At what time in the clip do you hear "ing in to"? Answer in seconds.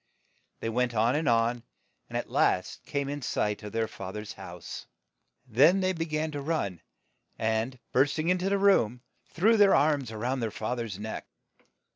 8.17-8.49